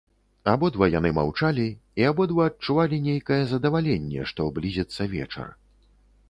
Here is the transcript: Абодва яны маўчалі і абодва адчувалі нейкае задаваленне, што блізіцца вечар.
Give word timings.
Абодва 0.51 0.85
яны 0.99 1.09
маўчалі 1.17 1.65
і 2.01 2.07
абодва 2.11 2.47
адчувалі 2.51 2.99
нейкае 3.09 3.39
задаваленне, 3.53 4.25
што 4.33 4.49
блізіцца 4.57 5.09
вечар. 5.15 5.55